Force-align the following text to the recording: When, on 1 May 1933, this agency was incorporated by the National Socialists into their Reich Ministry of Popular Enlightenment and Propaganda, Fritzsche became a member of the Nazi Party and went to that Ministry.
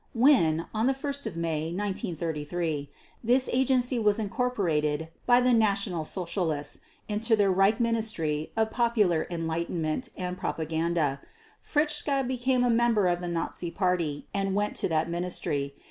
When, 0.15 0.65
on 0.73 0.89
1 0.89 1.13
May 1.35 1.65
1933, 1.65 2.89
this 3.23 3.47
agency 3.53 3.99
was 3.99 4.17
incorporated 4.17 5.09
by 5.27 5.41
the 5.41 5.53
National 5.53 6.05
Socialists 6.05 6.79
into 7.07 7.35
their 7.35 7.51
Reich 7.51 7.79
Ministry 7.79 8.51
of 8.57 8.71
Popular 8.71 9.27
Enlightenment 9.29 10.09
and 10.17 10.39
Propaganda, 10.39 11.21
Fritzsche 11.61 12.27
became 12.27 12.63
a 12.63 12.69
member 12.71 13.05
of 13.05 13.21
the 13.21 13.27
Nazi 13.27 13.69
Party 13.69 14.25
and 14.33 14.55
went 14.55 14.75
to 14.77 14.87
that 14.89 15.07
Ministry. 15.07 15.75